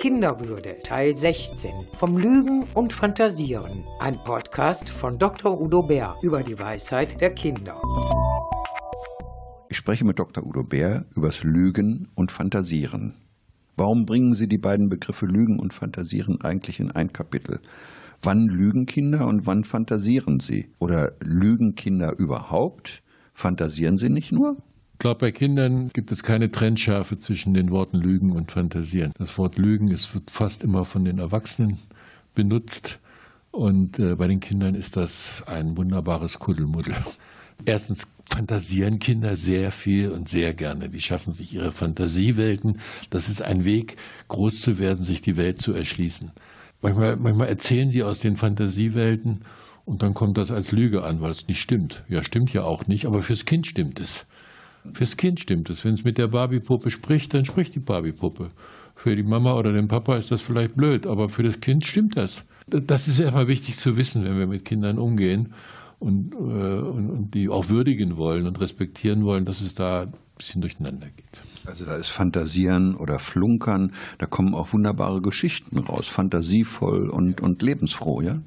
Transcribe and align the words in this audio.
Kinderwürde 0.00 0.78
Teil 0.82 1.16
16 1.16 1.72
vom 1.92 2.16
Lügen 2.16 2.64
und 2.74 2.92
Fantasieren. 2.92 3.84
Ein 3.98 4.16
Podcast 4.24 4.88
von 4.88 5.18
Dr. 5.18 5.60
Udo 5.60 5.82
Bär 5.82 6.16
über 6.22 6.42
die 6.42 6.58
Weisheit 6.58 7.20
der 7.20 7.34
Kinder. 7.34 7.76
Ich 9.68 9.76
spreche 9.76 10.04
mit 10.04 10.18
Dr. 10.18 10.44
Udo 10.46 10.62
Bär 10.62 11.04
übers 11.14 11.44
Lügen 11.44 12.08
und 12.14 12.32
Fantasieren. 12.32 13.14
Warum 13.76 14.06
bringen 14.06 14.34
Sie 14.34 14.48
die 14.48 14.58
beiden 14.58 14.88
Begriffe 14.88 15.26
Lügen 15.26 15.58
und 15.58 15.74
Fantasieren 15.74 16.40
eigentlich 16.40 16.80
in 16.80 16.90
ein 16.90 17.12
Kapitel? 17.12 17.60
Wann 18.22 18.48
lügen 18.48 18.86
Kinder 18.86 19.26
und 19.26 19.46
wann 19.46 19.64
fantasieren 19.64 20.40
sie? 20.40 20.70
Oder 20.78 21.12
lügen 21.20 21.74
Kinder 21.74 22.18
überhaupt? 22.18 23.02
Fantasieren 23.32 23.96
sie 23.96 24.10
nicht 24.10 24.32
nur? 24.32 24.56
Ich 25.00 25.02
glaube, 25.02 25.20
bei 25.20 25.32
Kindern 25.32 25.88
gibt 25.94 26.12
es 26.12 26.22
keine 26.22 26.50
Trennschärfe 26.50 27.16
zwischen 27.16 27.54
den 27.54 27.70
Worten 27.70 27.96
Lügen 27.96 28.32
und 28.32 28.52
Fantasieren. 28.52 29.14
Das 29.16 29.38
Wort 29.38 29.56
Lügen 29.56 29.88
ist, 29.88 30.12
wird 30.12 30.30
fast 30.30 30.62
immer 30.62 30.84
von 30.84 31.06
den 31.06 31.18
Erwachsenen 31.18 31.78
benutzt. 32.34 32.98
Und 33.50 33.98
äh, 33.98 34.14
bei 34.14 34.28
den 34.28 34.40
Kindern 34.40 34.74
ist 34.74 34.98
das 34.98 35.42
ein 35.46 35.78
wunderbares 35.78 36.38
Kuddelmuddel. 36.38 36.94
Erstens 37.64 38.08
fantasieren 38.28 38.98
Kinder 38.98 39.36
sehr 39.36 39.72
viel 39.72 40.10
und 40.10 40.28
sehr 40.28 40.52
gerne. 40.52 40.90
Die 40.90 41.00
schaffen 41.00 41.32
sich 41.32 41.54
ihre 41.54 41.72
Fantasiewelten. 41.72 42.78
Das 43.08 43.30
ist 43.30 43.40
ein 43.40 43.64
Weg, 43.64 43.96
groß 44.28 44.60
zu 44.60 44.78
werden, 44.78 45.02
sich 45.02 45.22
die 45.22 45.38
Welt 45.38 45.58
zu 45.58 45.72
erschließen. 45.72 46.30
Manchmal, 46.82 47.16
manchmal 47.16 47.48
erzählen 47.48 47.88
sie 47.88 48.02
aus 48.02 48.18
den 48.18 48.36
Fantasiewelten 48.36 49.46
und 49.86 50.02
dann 50.02 50.12
kommt 50.12 50.36
das 50.36 50.50
als 50.50 50.72
Lüge 50.72 51.04
an, 51.04 51.22
weil 51.22 51.30
es 51.30 51.48
nicht 51.48 51.62
stimmt. 51.62 52.04
Ja, 52.10 52.22
stimmt 52.22 52.52
ja 52.52 52.64
auch 52.64 52.86
nicht, 52.86 53.06
aber 53.06 53.22
fürs 53.22 53.46
Kind 53.46 53.66
stimmt 53.66 53.98
es. 53.98 54.26
Fürs 54.92 55.16
Kind 55.16 55.40
stimmt 55.40 55.70
es. 55.70 55.84
Wenn 55.84 55.94
es 55.94 56.04
mit 56.04 56.18
der 56.18 56.28
Barbiepuppe 56.28 56.90
spricht, 56.90 57.34
dann 57.34 57.44
spricht 57.44 57.74
die 57.74 57.80
Barbiepuppe. 57.80 58.50
Für 58.94 59.16
die 59.16 59.22
Mama 59.22 59.54
oder 59.54 59.72
den 59.72 59.88
Papa 59.88 60.16
ist 60.16 60.30
das 60.30 60.40
vielleicht 60.40 60.76
blöd, 60.76 61.06
aber 61.06 61.28
für 61.28 61.42
das 61.42 61.60
Kind 61.60 61.84
stimmt 61.84 62.16
das. 62.16 62.44
Das 62.66 63.08
ist 63.08 63.18
erstmal 63.18 63.48
wichtig 63.48 63.78
zu 63.78 63.96
wissen, 63.96 64.24
wenn 64.24 64.38
wir 64.38 64.46
mit 64.46 64.64
Kindern 64.64 64.98
umgehen 64.98 65.54
und, 65.98 66.34
äh, 66.34 66.36
und, 66.36 67.10
und 67.10 67.34
die 67.34 67.48
auch 67.48 67.68
würdigen 67.68 68.16
wollen 68.16 68.46
und 68.46 68.60
respektieren 68.60 69.24
wollen, 69.24 69.44
dass 69.44 69.60
es 69.60 69.74
da 69.74 70.02
ein 70.02 70.12
bisschen 70.36 70.60
durcheinander 70.60 71.06
geht. 71.08 71.42
Also 71.66 71.84
da 71.84 71.96
ist 71.96 72.08
Fantasieren 72.08 72.94
oder 72.94 73.18
Flunkern, 73.18 73.92
da 74.18 74.26
kommen 74.26 74.54
auch 74.54 74.72
wunderbare 74.72 75.20
Geschichten 75.20 75.78
raus, 75.78 76.08
fantasievoll 76.08 77.10
und, 77.10 77.40
und 77.40 77.62
lebensfroh, 77.62 78.22
ja? 78.22 78.40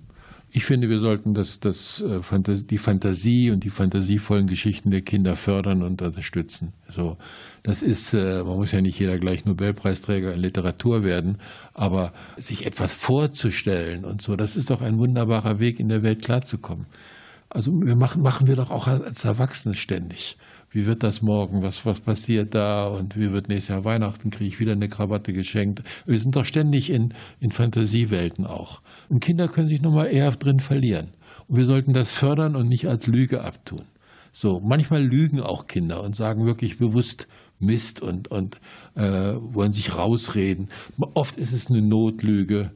Ich 0.56 0.66
finde, 0.66 0.88
wir 0.88 1.00
sollten 1.00 1.34
das, 1.34 1.60
das, 1.60 2.02
äh, 2.02 2.22
die 2.70 2.78
Fantasie 2.78 3.50
und 3.50 3.64
die 3.64 3.72
fantasievollen 3.72 4.46
Geschichten 4.46 4.92
der 4.92 5.02
Kinder 5.02 5.36
fördern 5.36 5.82
und 5.82 6.04
unterstützen. 6.04 6.74
So, 6.88 7.18
das 7.64 7.82
ist, 7.82 8.14
äh, 8.14 8.44
man 8.44 8.58
muss 8.58 8.72
ja 8.72 8.80
nicht 8.80 9.00
jeder 9.00 9.18
gleich 9.18 9.46
Nobelpreisträger 9.46 10.32
in 10.32 10.40
Literatur 10.40 11.04
werden, 11.04 11.40
aber 11.74 12.14
sich 12.38 12.68
etwas 12.68 12.94
vorzustellen 12.94 14.06
und 14.06 14.22
so, 14.22 14.36
das 14.36 14.56
ist 14.56 14.70
doch 14.70 14.84
ein 14.84 15.00
wunderbarer 15.00 15.58
Weg, 15.58 15.80
in 15.80 15.90
der 15.90 16.04
Welt 16.04 16.22
klarzukommen. 16.22 16.86
Also 17.50 17.72
wir 17.72 17.96
machen, 17.96 18.22
machen 18.22 18.46
wir 18.46 18.56
doch 18.56 18.70
auch 18.70 18.86
als 18.86 19.26
Erwachsene 19.26 19.74
ständig 19.74 20.38
wie 20.74 20.86
wird 20.88 21.04
das 21.04 21.22
morgen, 21.22 21.62
was, 21.62 21.86
was 21.86 22.02
passiert 22.02 22.56
da 22.56 22.88
und 22.88 23.16
wie 23.16 23.32
wird 23.32 23.48
nächstes 23.48 23.70
Jahr 23.70 23.86
Weihnachten, 23.86 24.32
kriege 24.32 24.50
ich 24.50 24.60
wieder 24.60 24.72
eine 24.72 24.90
Krawatte 24.90 25.32
geschenkt. 25.32 25.84
Wir 26.06 26.20
sind 26.20 26.36
doch 26.36 26.46
ständig 26.46 26.90
in, 26.90 27.14
in 27.40 27.52
Fantasiewelten 27.52 28.46
auch. 28.46 28.82
Und 29.08 29.24
Kinder 29.24 29.48
können 29.48 29.70
sich 29.70 29.82
nochmal 29.82 30.08
eher 30.08 30.32
drin 30.32 30.60
verlieren. 30.60 31.12
Und 31.48 31.58
wir 31.58 31.66
sollten 31.66 31.94
das 31.94 32.12
fördern 32.12 32.56
und 32.56 32.68
nicht 32.68 32.88
als 32.88 33.06
Lüge 33.06 33.44
abtun. 33.44 33.84
So, 34.32 34.60
manchmal 34.60 35.04
lügen 35.04 35.40
auch 35.42 35.68
Kinder 35.68 36.02
und 36.02 36.16
sagen 36.16 36.48
wirklich 36.48 36.80
bewusst 36.80 37.28
Mist 37.60 38.02
und, 38.02 38.30
und 38.30 38.60
äh, 38.96 39.34
wollen 39.40 39.72
sich 39.72 39.98
rausreden. 39.98 40.70
Oft 41.14 41.38
ist 41.38 41.54
es 41.54 41.70
eine 41.70 41.82
Notlüge, 41.82 42.72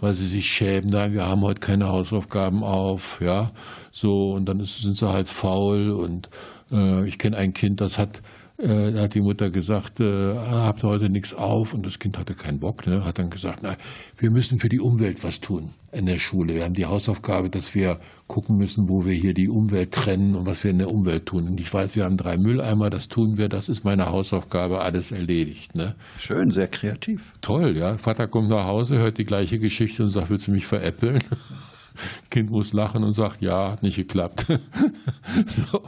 weil 0.00 0.14
sie 0.14 0.26
sich 0.26 0.46
schämen, 0.46 0.90
sagen, 0.90 1.14
wir 1.14 1.26
haben 1.26 1.42
heute 1.42 1.60
keine 1.60 1.88
Hausaufgaben 1.88 2.62
auf, 2.62 3.20
ja, 3.20 3.52
so, 3.92 4.32
und 4.32 4.46
dann 4.46 4.60
ist, 4.60 4.80
sind 4.80 4.96
sie 4.96 5.08
halt 5.08 5.28
faul 5.28 5.90
und 5.90 6.30
äh, 6.72 7.06
ich 7.06 7.18
kenne 7.18 7.36
ein 7.36 7.52
Kind, 7.52 7.80
das 7.80 7.98
hat 7.98 8.22
äh, 8.62 8.92
da 8.92 9.02
hat 9.02 9.14
die 9.14 9.20
Mutter 9.20 9.50
gesagt, 9.50 10.00
äh, 10.00 10.34
habt 10.36 10.82
heute 10.82 11.08
nichts 11.08 11.34
auf 11.34 11.72
und 11.72 11.86
das 11.86 11.98
Kind 11.98 12.18
hatte 12.18 12.34
keinen 12.34 12.60
Bock, 12.60 12.86
ne? 12.86 13.04
hat 13.04 13.18
dann 13.18 13.30
gesagt, 13.30 13.60
na, 13.62 13.76
wir 14.18 14.30
müssen 14.30 14.58
für 14.58 14.68
die 14.68 14.80
Umwelt 14.80 15.24
was 15.24 15.40
tun 15.40 15.70
in 15.92 16.06
der 16.06 16.18
Schule. 16.18 16.54
Wir 16.54 16.64
haben 16.64 16.74
die 16.74 16.86
Hausaufgabe, 16.86 17.50
dass 17.50 17.74
wir 17.74 17.98
gucken 18.26 18.56
müssen, 18.56 18.88
wo 18.88 19.04
wir 19.04 19.14
hier 19.14 19.34
die 19.34 19.48
Umwelt 19.48 19.92
trennen 19.92 20.34
und 20.34 20.46
was 20.46 20.62
wir 20.62 20.70
in 20.70 20.78
der 20.78 20.90
Umwelt 20.90 21.26
tun. 21.26 21.48
Und 21.48 21.60
ich 21.60 21.72
weiß, 21.72 21.96
wir 21.96 22.04
haben 22.04 22.16
drei 22.16 22.36
Mülleimer, 22.36 22.90
das 22.90 23.08
tun 23.08 23.38
wir, 23.38 23.48
das 23.48 23.68
ist 23.68 23.84
meine 23.84 24.06
Hausaufgabe, 24.10 24.80
alles 24.80 25.10
erledigt. 25.10 25.74
Ne? 25.74 25.94
Schön, 26.18 26.50
sehr 26.50 26.68
kreativ. 26.68 27.32
Toll, 27.40 27.76
ja. 27.76 27.98
Vater 27.98 28.28
kommt 28.28 28.50
nach 28.50 28.66
Hause, 28.66 28.98
hört 28.98 29.18
die 29.18 29.24
gleiche 29.24 29.58
Geschichte 29.58 30.02
und 30.02 30.10
sagt, 30.10 30.30
willst 30.30 30.46
du 30.46 30.52
mich 30.52 30.66
veräppeln? 30.66 31.22
Kind 32.30 32.50
muss 32.50 32.72
lachen 32.72 33.02
und 33.04 33.12
sagt, 33.12 33.42
ja, 33.42 33.72
hat 33.72 33.82
nicht 33.82 33.96
geklappt. 33.96 34.46
so, 35.46 35.82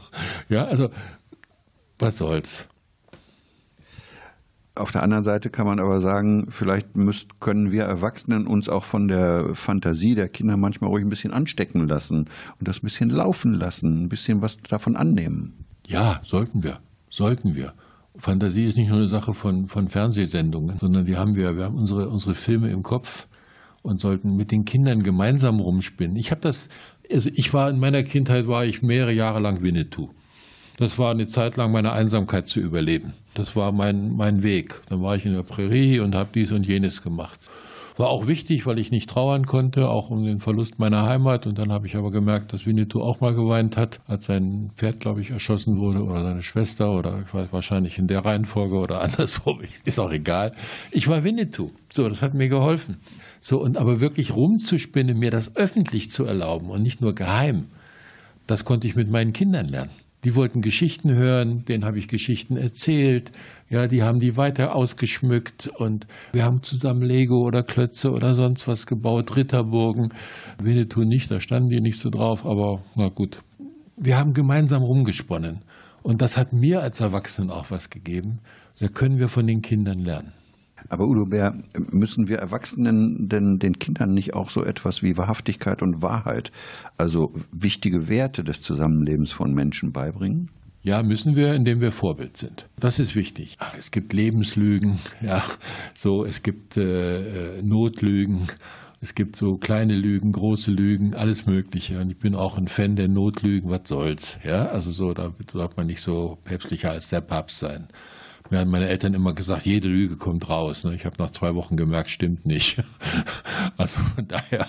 ja, 0.49 0.65
also 0.65 0.91
was 2.03 2.19
soll's. 2.19 2.67
Auf 4.75 4.91
der 4.91 5.03
anderen 5.03 5.23
Seite 5.23 5.51
kann 5.51 5.67
man 5.67 5.81
aber 5.81 6.01
sagen, 6.01 6.47
vielleicht 6.51 6.97
müsst, 6.97 7.41
können 7.41 7.73
wir 7.73 7.85
Erwachsenen 7.85 8.47
uns 8.47 8.71
auch 8.71 8.85
von 8.85 9.07
der 9.07 9.55
Fantasie 9.55 10.15
der 10.15 10.29
Kinder 10.29 10.57
manchmal 10.57 10.89
ruhig 10.89 11.05
ein 11.05 11.11
bisschen 11.11 11.33
anstecken 11.33 11.87
lassen 11.87 12.29
und 12.59 12.69
das 12.69 12.79
ein 12.79 12.87
bisschen 12.87 13.11
laufen 13.11 13.53
lassen, 13.53 14.05
ein 14.05 14.09
bisschen 14.09 14.41
was 14.41 14.57
davon 14.59 14.97
annehmen. 14.97 15.67
Ja, 15.87 16.21
sollten 16.25 16.63
wir. 16.63 16.81
Sollten 17.11 17.55
wir. 17.55 17.75
Fantasie 18.17 18.65
ist 18.65 18.79
nicht 18.79 18.89
nur 18.89 18.99
eine 18.99 19.09
Sache 19.09 19.35
von, 19.35 19.69
von 19.69 19.89
Fernsehsendungen, 19.89 20.79
sondern 20.79 21.05
die 21.05 21.17
haben 21.17 21.35
wir. 21.35 21.57
Wir 21.57 21.65
haben 21.65 21.77
unsere, 21.77 22.09
unsere 22.09 22.35
Filme 22.35 22.71
im 22.71 22.83
Kopf 22.83 23.29
und 23.83 24.01
sollten 24.01 24.37
mit 24.37 24.51
den 24.51 24.65
Kindern 24.65 25.03
gemeinsam 25.03 25.61
rumspinnen. 25.61 26.17
Ich 26.17 26.31
habe 26.31 26.41
das, 26.41 26.69
also 27.11 27.31
ich 27.35 27.53
war 27.53 27.69
in 27.69 27.79
meiner 27.79 28.03
Kindheit 28.05 28.49
war 28.49 28.65
ich 28.65 28.83
mehrere 28.83 29.13
Jahre 29.13 29.41
lang 29.41 29.63
Winnetou. 29.63 30.11
Das 30.79 30.99
war 30.99 31.11
eine 31.11 31.27
Zeit 31.27 31.57
lang 31.57 31.71
meine 31.73 31.93
Einsamkeit 31.93 32.47
zu 32.47 32.61
überleben. 32.61 33.13
Das 33.35 33.55
war 33.57 33.73
mein, 33.73 34.17
mein 34.17 34.43
Weg. 34.43 34.81
Dann 34.89 35.03
war 35.03 35.17
ich 35.17 35.27
in 35.27 35.35
der 35.35 35.43
Prärie 35.43 36.01
und 36.01 36.15
habe 36.15 36.31
dies 36.35 36.53
und 36.53 36.67
jenes 36.67 37.03
gemacht. 37.03 37.39
War 37.99 38.09
auch 38.09 38.27
wichtig, 38.27 38.65
weil 38.65 38.79
ich 38.79 38.91
nicht 38.91 39.11
trauern 39.11 39.45
konnte, 39.45 39.89
auch 39.89 40.09
um 40.09 40.25
den 40.25 40.41
Verlust 40.41 40.79
meiner 40.79 41.03
Heimat. 41.03 41.47
Und 41.47 41.59
dann 41.59 41.71
habe 41.71 41.87
ich 41.87 41.95
aber 41.95 42.11
gemerkt, 42.11 42.53
dass 42.53 42.67
Winnetou 42.67 43.03
auch 43.03 43.21
mal 43.21 43.35
geweint 43.35 43.77
hat, 43.77 44.01
als 44.07 44.25
sein 44.25 44.71
Pferd, 44.77 45.01
glaube 45.01 45.21
ich, 45.21 45.31
erschossen 45.31 45.79
wurde 45.79 46.03
oder 46.03 46.23
seine 46.23 46.43
Schwester 46.43 46.91
oder 46.93 47.23
ich 47.27 47.35
weiß 47.35 47.49
wahrscheinlich 47.53 47.99
in 47.99 48.07
der 48.07 48.25
Reihenfolge 48.25 48.77
oder 48.77 49.01
andersrum. 49.03 49.61
Ist 49.85 49.99
auch 49.99 50.11
egal. 50.11 50.53
Ich 50.91 51.07
war 51.07 51.23
Winnetou. 51.23 51.71
So, 51.91 52.09
das 52.09 52.23
hat 52.23 52.33
mir 52.33 52.49
geholfen. 52.49 52.97
So, 53.43 53.61
und 53.61 53.77
aber 53.77 54.01
wirklich 54.01 54.35
rumzuspinnen, 54.35 55.19
mir 55.19 55.31
das 55.31 55.55
öffentlich 55.57 56.11
zu 56.11 56.25
erlauben 56.25 56.71
und 56.71 56.83
nicht 56.83 57.03
nur 57.03 57.15
geheim, 57.15 57.67
das 58.47 58.65
konnte 58.65 58.87
ich 58.87 58.97
mit 58.97 59.11
meinen 59.11 59.35
Kindern 59.35 59.69
lernen. 59.69 59.91
Die 60.25 60.37
wollten 60.37 60.61
Geschichten 60.61 61.13
hören, 61.15 61.65
denen 61.65 61.85
habe 61.85 61.99
ich 61.99 62.07
Geschichten 62.07 62.57
erzählt. 62.57 63.33
Ja, 63.69 63.89
die 63.89 64.03
haben 64.03 64.21
die 64.21 64.37
weiter 64.37 64.75
ausgeschmückt 64.77 65.69
und 65.79 66.07
wir 66.33 66.45
haben 66.45 66.63
zusammen 66.63 67.03
Lego 67.03 67.43
oder 67.45 67.65
Klötze 67.65 68.11
oder 68.13 68.35
sonst 68.35 68.69
was 68.69 68.87
gebaut, 68.87 69.35
Ritterburgen. 69.37 70.11
Winnetou 70.63 71.03
nicht, 71.03 71.31
da 71.31 71.41
standen 71.41 71.71
die 71.71 71.81
nicht 71.81 71.99
so 71.99 72.09
drauf, 72.09 72.47
aber 72.47 72.83
na 72.95 73.09
gut. 73.09 73.41
Wir 73.97 74.17
haben 74.17 74.33
gemeinsam 74.33 74.83
rumgesponnen 74.83 75.61
und 76.03 76.23
das 76.23 76.37
hat 76.37 76.53
mir 76.53 76.83
als 76.83 77.01
Erwachsenen 77.01 77.51
auch 77.51 77.71
was 77.71 77.91
gegeben. 77.91 78.39
Da 78.79 78.87
können 78.89 79.19
wir 79.19 79.29
von 79.29 79.47
den 79.47 79.61
Kindern 79.61 79.99
lernen. 79.99 80.33
Aber 80.89 81.07
Udo 81.07 81.27
Bär, 81.27 81.55
müssen 81.91 82.29
wir 82.29 82.39
Erwachsenen 82.39 83.29
denn 83.29 83.59
den 83.59 83.79
Kindern 83.79 84.15
nicht 84.15 84.35
auch 84.35 84.51
so 84.51 84.65
etwas 84.65 85.03
wie 85.03 85.17
Wahrhaftigkeit 85.17 85.83
und 85.83 86.03
Wahrheit, 86.03 86.53
also 86.99 87.33
wichtige 87.53 88.09
Werte 88.09 88.45
des 88.45 88.63
Zusammenlebens 88.63 89.33
von 89.33 89.55
Menschen 89.55 89.93
beibringen? 89.93 90.51
Ja, 90.83 91.03
müssen 91.05 91.37
wir, 91.37 91.55
indem 91.55 91.81
wir 91.81 91.93
Vorbild 91.93 92.37
sind. 92.37 92.69
Das 92.77 92.99
ist 92.99 93.15
wichtig. 93.15 93.57
Ach, 93.61 93.75
es 93.79 93.93
gibt 93.93 94.13
Lebenslügen, 94.13 94.99
ja, 95.21 95.45
so, 95.95 96.25
es 96.25 96.43
gibt 96.43 96.77
äh, 96.77 97.59
äh 97.59 97.63
Notlügen, 97.63 98.49
es 99.01 99.15
gibt 99.15 99.37
so 99.37 99.57
kleine 99.57 99.97
Lügen, 99.97 100.33
große 100.33 100.73
Lügen, 100.73 101.15
alles 101.15 101.47
Mögliche. 101.47 102.01
Und 102.01 102.11
ich 102.11 102.19
bin 102.19 102.35
auch 102.35 102.59
ein 102.59 102.69
Fan 102.69 102.97
der 102.97 103.09
Notlügen, 103.09 103.71
was 103.71 103.83
soll's, 103.85 104.39
ja. 104.45 104.67
Also 104.67 104.91
so, 104.91 105.13
da 105.13 105.33
darf 105.53 105.77
man 105.77 105.87
nicht 105.87 106.01
so 106.01 106.39
päpstlicher 106.45 106.91
als 106.91 107.09
der 107.09 107.21
Papst 107.21 107.59
sein. 107.59 107.89
Mir 108.53 108.59
haben 108.59 108.71
meine 108.71 108.87
Eltern 108.87 109.15
immer 109.15 109.33
gesagt, 109.33 109.65
jede 109.65 109.89
Lüge 109.89 110.17
kommt 110.17 110.51
raus. 110.51 110.85
Ne? 110.85 110.95
Ich 110.95 111.07
habe 111.07 111.17
nach 111.19 111.31
zwei 111.31 111.55
Wochen 111.55 111.75
gemerkt, 111.75 112.11
stimmt 112.11 112.45
nicht. 112.45 112.83
Also 113.79 114.01
von 114.03 114.29
daher 114.29 114.67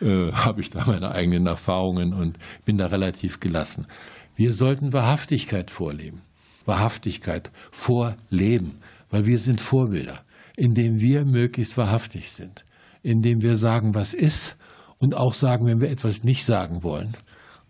äh, 0.00 0.32
habe 0.32 0.60
ich 0.60 0.70
da 0.70 0.84
meine 0.86 1.12
eigenen 1.12 1.46
Erfahrungen 1.46 2.12
und 2.12 2.38
bin 2.64 2.78
da 2.78 2.86
relativ 2.86 3.38
gelassen. 3.38 3.86
Wir 4.34 4.52
sollten 4.52 4.92
Wahrhaftigkeit 4.92 5.70
vorleben. 5.70 6.22
Wahrhaftigkeit 6.64 7.52
vorleben, 7.70 8.78
weil 9.10 9.26
wir 9.26 9.38
sind 9.38 9.60
Vorbilder, 9.60 10.24
indem 10.56 11.00
wir 11.00 11.24
möglichst 11.24 11.76
wahrhaftig 11.76 12.30
sind, 12.32 12.64
indem 13.02 13.42
wir 13.42 13.56
sagen, 13.56 13.94
was 13.94 14.14
ist 14.14 14.56
und 14.98 15.14
auch 15.14 15.34
sagen, 15.34 15.66
wenn 15.66 15.80
wir 15.80 15.90
etwas 15.90 16.24
nicht 16.24 16.44
sagen 16.44 16.82
wollen. 16.82 17.12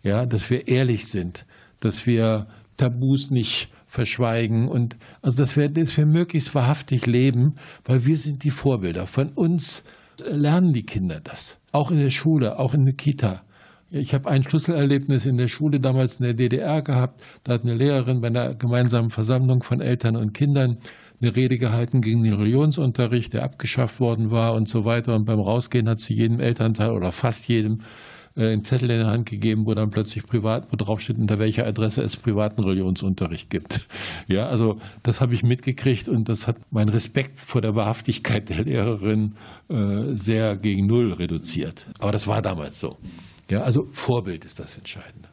Ja, 0.01 0.25
dass 0.25 0.49
wir 0.49 0.67
ehrlich 0.67 1.07
sind, 1.07 1.45
dass 1.79 2.07
wir 2.07 2.47
Tabus 2.77 3.29
nicht 3.29 3.69
verschweigen 3.93 4.67
und 4.67 4.97
also 5.21 5.37
dass 5.37 5.55
wir, 5.55 5.69
wir 5.75 6.05
möglichst 6.07 6.55
wahrhaftig 6.55 7.05
leben, 7.05 7.57
weil 7.85 8.07
wir 8.07 8.17
sind 8.17 8.43
die 8.43 8.49
Vorbilder. 8.49 9.05
Von 9.05 9.29
uns 9.29 9.83
lernen 10.17 10.73
die 10.73 10.83
Kinder 10.83 11.19
das. 11.23 11.59
Auch 11.71 11.91
in 11.91 11.99
der 11.99 12.09
Schule, 12.09 12.57
auch 12.57 12.73
in 12.73 12.85
der 12.85 12.95
Kita. 12.95 13.43
Ich 13.91 14.15
habe 14.15 14.27
ein 14.27 14.41
Schlüsselerlebnis 14.41 15.27
in 15.27 15.37
der 15.37 15.47
Schule 15.47 15.79
damals 15.79 16.17
in 16.17 16.25
der 16.25 16.33
DDR 16.33 16.81
gehabt. 16.81 17.21
Da 17.43 17.53
hat 17.53 17.61
eine 17.61 17.75
Lehrerin 17.75 18.21
bei 18.21 18.29
einer 18.29 18.55
gemeinsamen 18.55 19.11
Versammlung 19.11 19.61
von 19.61 19.79
Eltern 19.79 20.15
und 20.15 20.33
Kindern 20.33 20.79
eine 21.21 21.35
Rede 21.35 21.59
gehalten 21.59 22.01
gegen 22.01 22.23
den 22.23 22.33
Religionsunterricht, 22.33 23.33
der 23.33 23.43
abgeschafft 23.43 23.99
worden 23.99 24.31
war 24.31 24.55
und 24.55 24.67
so 24.67 24.85
weiter. 24.85 25.15
Und 25.15 25.25
beim 25.25 25.39
Rausgehen 25.39 25.87
hat 25.87 25.99
sie 25.99 26.15
jedem 26.15 26.39
Elternteil 26.39 26.89
oder 26.89 27.11
fast 27.11 27.47
jedem 27.47 27.81
einen 28.35 28.63
Zettel 28.63 28.89
in 28.89 28.99
der 28.99 29.07
Hand 29.07 29.29
gegeben, 29.29 29.65
wo 29.65 29.73
dann 29.73 29.91
plötzlich 29.91 30.25
privat, 30.25 30.71
wo 30.71 30.75
drauf 30.75 31.01
steht, 31.01 31.17
unter 31.17 31.37
welcher 31.37 31.67
Adresse 31.67 32.01
es 32.01 32.17
privaten 32.17 32.63
Religionsunterricht 32.63 33.49
gibt. 33.49 33.81
Ja, 34.27 34.47
also 34.47 34.79
das 35.03 35.19
habe 35.19 35.33
ich 35.35 35.43
mitgekriegt 35.43 36.07
und 36.07 36.29
das 36.29 36.47
hat 36.47 36.55
meinen 36.71 36.89
Respekt 36.89 37.37
vor 37.37 37.61
der 37.61 37.75
Wahrhaftigkeit 37.75 38.47
der 38.47 38.63
Lehrerin 38.63 39.35
äh, 39.69 40.15
sehr 40.15 40.55
gegen 40.55 40.87
Null 40.87 41.11
reduziert. 41.11 41.85
Aber 41.99 42.13
das 42.13 42.25
war 42.25 42.41
damals 42.41 42.79
so. 42.79 42.97
Ja, 43.49 43.63
also 43.63 43.87
Vorbild 43.91 44.45
ist 44.45 44.59
das 44.59 44.77
Entscheidende. 44.77 45.27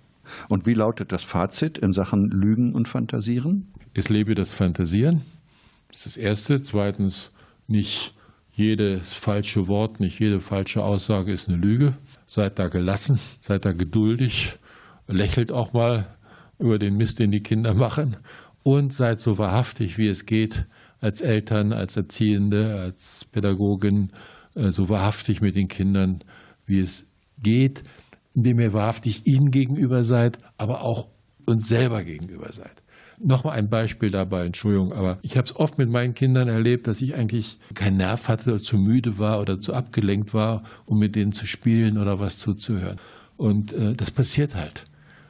Und 0.49 0.67
wie 0.67 0.75
lautet 0.75 1.13
das 1.13 1.23
Fazit 1.23 1.79
in 1.79 1.93
Sachen 1.93 2.31
Lügen 2.31 2.75
und 2.75 2.89
Fantasieren? 2.89 3.69
Es 3.95 4.09
lebe 4.09 4.35
das 4.35 4.55
Fantasieren. 4.55 5.23
Das 5.89 5.99
ist 5.99 6.07
das 6.07 6.17
Erste. 6.17 6.63
Zweitens, 6.63 7.31
nicht 7.69 8.15
jedes 8.53 9.13
falsche 9.13 9.69
Wort, 9.69 10.01
nicht 10.01 10.19
jede 10.19 10.41
falsche 10.41 10.83
Aussage 10.83 11.33
ist 11.33 11.49
eine 11.49 11.59
Lüge. 11.59 11.97
Seid 12.27 12.59
da 12.59 12.69
gelassen, 12.69 13.19
seid 13.41 13.65
da 13.65 13.73
geduldig, 13.73 14.59
lächelt 15.07 15.53
auch 15.53 15.73
mal 15.73 16.07
über 16.59 16.79
den 16.79 16.97
Mist, 16.97 17.19
den 17.19 17.31
die 17.31 17.43
Kinder 17.43 17.75
machen 17.75 18.17
und 18.63 18.93
seid 18.93 19.21
so 19.21 19.39
wahrhaftig, 19.39 19.99
wie 19.99 20.09
es 20.09 20.27
geht, 20.27 20.67
als 21.01 21.21
Eltern, 21.21 21.73
als 21.73 21.97
Erziehende, 21.97 22.79
als 22.79 23.25
Pädagogin, 23.33 24.13
äh, 24.55 24.71
so 24.71 24.89
wahrhaftig 24.89 25.41
mit 25.41 25.57
den 25.57 25.69
Kindern, 25.69 26.23
wie 26.67 26.81
es 26.81 27.07
geht, 27.43 27.83
indem 28.35 28.61
ihr 28.61 28.73
wahrhaftig 28.73 29.27
ihnen 29.27 29.51
gegenüber 29.51 30.05
seid, 30.05 30.39
aber 30.59 30.83
auch 30.83 31.09
uns 31.47 31.69
selber 31.69 32.05
gegenüber 32.05 32.53
seid. 32.53 32.83
Nochmal 33.23 33.59
ein 33.59 33.69
Beispiel 33.69 34.11
dabei, 34.11 34.47
Entschuldigung, 34.47 34.93
aber 34.93 35.19
ich 35.23 35.37
habe 35.37 35.45
es 35.45 35.55
oft 35.55 35.77
mit 35.77 35.91
meinen 35.91 36.15
Kindern 36.15 36.49
erlebt, 36.49 36.87
dass 36.87 37.03
ich 37.03 37.15
eigentlich 37.15 37.59
keinen 37.75 37.99
Nerv 37.99 38.29
hatte, 38.29 38.51
oder 38.51 38.63
zu 38.63 38.79
müde 38.79 39.19
war 39.19 39.41
oder 39.41 39.61
zu 39.61 39.75
abgelenkt 39.75 40.33
war, 40.33 40.63
um 40.87 40.99
mit 40.99 41.15
denen 41.17 41.33
zu 41.33 41.47
spielen 41.47 41.99
oder 41.99 42.19
was 42.19 42.39
zuzuhören. 42.39 42.97
Und 43.37 43.73
äh, 43.73 43.95
das 43.95 44.11
passiert 44.11 44.55
halt. 44.55 44.87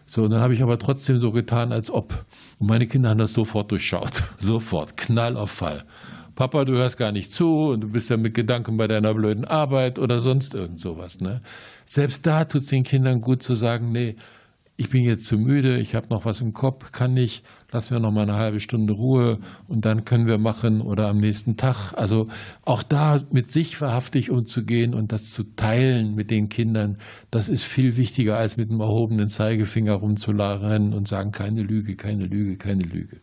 So, 0.06 0.24
und 0.24 0.30
dann 0.30 0.40
habe 0.40 0.54
ich 0.54 0.62
aber 0.62 0.78
trotzdem 0.78 1.20
so 1.20 1.30
getan, 1.30 1.70
als 1.72 1.90
ob. 1.90 2.24
Und 2.58 2.66
meine 2.66 2.88
Kinder 2.88 3.10
haben 3.10 3.18
das 3.18 3.32
sofort 3.32 3.70
durchschaut. 3.70 4.24
Sofort. 4.40 4.96
Knall 4.96 5.36
auf 5.36 5.52
Fall. 5.52 5.84
Papa, 6.34 6.64
du 6.64 6.72
hörst 6.72 6.96
gar 6.96 7.12
nicht 7.12 7.32
zu 7.32 7.68
und 7.68 7.82
du 7.82 7.88
bist 7.90 8.10
ja 8.10 8.16
mit 8.16 8.34
Gedanken 8.34 8.76
bei 8.76 8.88
deiner 8.88 9.14
blöden 9.14 9.44
Arbeit 9.44 9.98
oder 9.98 10.20
sonst 10.20 10.54
irgend 10.54 10.80
sowas. 10.80 11.20
Ne? 11.20 11.42
Selbst 11.84 12.26
da 12.26 12.44
tut 12.44 12.62
es 12.62 12.68
den 12.68 12.82
Kindern 12.82 13.20
gut 13.20 13.42
zu 13.42 13.54
sagen, 13.54 13.92
nee, 13.92 14.16
ich 14.80 14.88
bin 14.88 15.04
jetzt 15.04 15.26
zu 15.26 15.36
müde, 15.36 15.76
ich 15.76 15.94
habe 15.94 16.06
noch 16.08 16.24
was 16.24 16.40
im 16.40 16.54
Kopf, 16.54 16.90
kann 16.90 17.12
nicht, 17.12 17.44
lassen 17.70 17.90
wir 17.90 18.00
noch 18.00 18.12
mal 18.12 18.22
eine 18.22 18.36
halbe 18.36 18.60
Stunde 18.60 18.94
Ruhe 18.94 19.38
und 19.68 19.84
dann 19.84 20.06
können 20.06 20.26
wir 20.26 20.38
machen 20.38 20.80
oder 20.80 21.08
am 21.08 21.18
nächsten 21.18 21.58
Tag. 21.58 21.92
Also 21.92 22.28
auch 22.62 22.82
da 22.82 23.20
mit 23.30 23.52
sich 23.52 23.78
wahrhaftig 23.82 24.30
umzugehen 24.30 24.94
und 24.94 25.12
das 25.12 25.32
zu 25.32 25.54
teilen 25.54 26.14
mit 26.14 26.30
den 26.30 26.48
Kindern, 26.48 26.96
das 27.30 27.50
ist 27.50 27.62
viel 27.62 27.98
wichtiger 27.98 28.38
als 28.38 28.56
mit 28.56 28.70
dem 28.70 28.80
erhobenen 28.80 29.28
Zeigefinger 29.28 29.92
rumzularen 29.92 30.94
und 30.94 31.06
sagen, 31.06 31.30
keine 31.30 31.62
Lüge, 31.62 31.94
keine 31.96 32.24
Lüge, 32.24 32.56
keine 32.56 32.84
Lüge. 32.84 33.20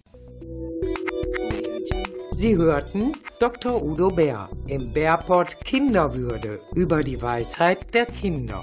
Sie 2.34 2.56
hörten 2.56 3.14
Dr. 3.40 3.84
Udo 3.84 4.10
Bär 4.10 4.48
im 4.68 4.92
Bärport 4.92 5.66
Kinderwürde 5.66 6.60
über 6.76 7.02
die 7.02 7.20
Weisheit 7.20 7.96
der 7.96 8.06
Kinder. 8.06 8.62